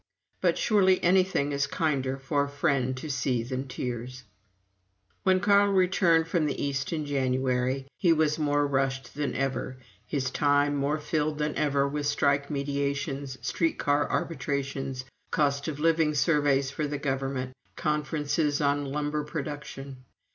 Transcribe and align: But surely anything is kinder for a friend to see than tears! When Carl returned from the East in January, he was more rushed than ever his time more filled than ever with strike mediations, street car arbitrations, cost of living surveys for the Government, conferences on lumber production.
But 0.41 0.57
surely 0.57 0.99
anything 1.03 1.51
is 1.51 1.67
kinder 1.67 2.17
for 2.17 2.43
a 2.45 2.49
friend 2.49 2.97
to 2.97 3.07
see 3.07 3.43
than 3.43 3.67
tears! 3.67 4.23
When 5.21 5.39
Carl 5.39 5.71
returned 5.73 6.27
from 6.27 6.47
the 6.47 6.59
East 6.59 6.91
in 6.91 7.05
January, 7.05 7.85
he 7.99 8.11
was 8.11 8.39
more 8.39 8.65
rushed 8.65 9.13
than 9.13 9.35
ever 9.35 9.77
his 10.03 10.31
time 10.31 10.75
more 10.75 10.97
filled 10.97 11.37
than 11.37 11.55
ever 11.55 11.87
with 11.87 12.07
strike 12.07 12.49
mediations, 12.49 13.37
street 13.45 13.77
car 13.77 14.07
arbitrations, 14.09 15.05
cost 15.29 15.67
of 15.67 15.77
living 15.79 16.15
surveys 16.15 16.71
for 16.71 16.87
the 16.87 16.97
Government, 16.97 17.53
conferences 17.75 18.59
on 18.59 18.85
lumber 18.85 19.23
production. 19.23 19.97